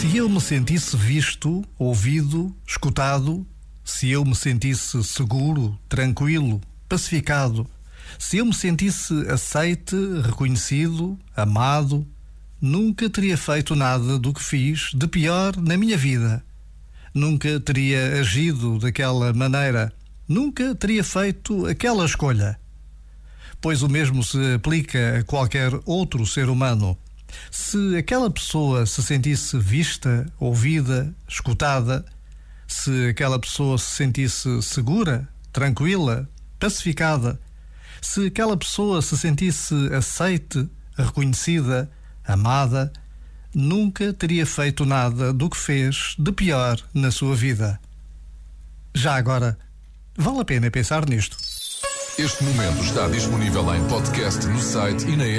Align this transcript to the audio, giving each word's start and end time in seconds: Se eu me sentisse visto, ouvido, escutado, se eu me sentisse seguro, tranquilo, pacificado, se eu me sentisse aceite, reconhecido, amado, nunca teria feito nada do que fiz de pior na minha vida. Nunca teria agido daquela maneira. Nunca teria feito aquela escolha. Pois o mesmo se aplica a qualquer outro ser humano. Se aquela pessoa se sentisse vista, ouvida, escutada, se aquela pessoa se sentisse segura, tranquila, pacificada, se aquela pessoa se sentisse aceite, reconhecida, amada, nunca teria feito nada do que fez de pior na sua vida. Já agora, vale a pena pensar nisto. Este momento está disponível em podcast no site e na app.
Se 0.00 0.16
eu 0.16 0.30
me 0.30 0.40
sentisse 0.40 0.96
visto, 0.96 1.62
ouvido, 1.78 2.56
escutado, 2.66 3.46
se 3.84 4.08
eu 4.08 4.24
me 4.24 4.34
sentisse 4.34 5.04
seguro, 5.04 5.78
tranquilo, 5.90 6.58
pacificado, 6.88 7.68
se 8.18 8.38
eu 8.38 8.46
me 8.46 8.54
sentisse 8.54 9.12
aceite, 9.28 9.94
reconhecido, 10.24 11.18
amado, 11.36 12.06
nunca 12.58 13.10
teria 13.10 13.36
feito 13.36 13.76
nada 13.76 14.18
do 14.18 14.32
que 14.32 14.42
fiz 14.42 14.90
de 14.94 15.06
pior 15.06 15.54
na 15.58 15.76
minha 15.76 15.98
vida. 15.98 16.42
Nunca 17.12 17.60
teria 17.60 18.20
agido 18.20 18.78
daquela 18.78 19.34
maneira. 19.34 19.92
Nunca 20.26 20.74
teria 20.74 21.04
feito 21.04 21.66
aquela 21.66 22.06
escolha. 22.06 22.58
Pois 23.60 23.82
o 23.82 23.88
mesmo 23.88 24.24
se 24.24 24.54
aplica 24.54 25.18
a 25.18 25.24
qualquer 25.24 25.78
outro 25.84 26.26
ser 26.26 26.48
humano. 26.48 26.96
Se 27.50 27.96
aquela 27.96 28.30
pessoa 28.30 28.86
se 28.86 29.02
sentisse 29.02 29.58
vista, 29.58 30.26
ouvida, 30.38 31.14
escutada, 31.28 32.04
se 32.66 33.08
aquela 33.08 33.38
pessoa 33.38 33.78
se 33.78 33.96
sentisse 33.96 34.62
segura, 34.62 35.28
tranquila, 35.52 36.28
pacificada, 36.58 37.40
se 38.00 38.26
aquela 38.26 38.56
pessoa 38.56 39.02
se 39.02 39.16
sentisse 39.18 39.74
aceite, 39.92 40.68
reconhecida, 40.96 41.90
amada, 42.24 42.92
nunca 43.54 44.12
teria 44.12 44.46
feito 44.46 44.84
nada 44.86 45.32
do 45.32 45.50
que 45.50 45.56
fez 45.56 46.14
de 46.18 46.32
pior 46.32 46.78
na 46.94 47.10
sua 47.10 47.34
vida. 47.34 47.80
Já 48.94 49.16
agora, 49.16 49.58
vale 50.16 50.40
a 50.40 50.44
pena 50.44 50.70
pensar 50.70 51.08
nisto. 51.08 51.36
Este 52.18 52.44
momento 52.44 52.82
está 52.82 53.08
disponível 53.08 53.74
em 53.74 53.86
podcast 53.88 54.46
no 54.46 54.60
site 54.60 55.06
e 55.06 55.16
na 55.16 55.24
app. 55.24 55.38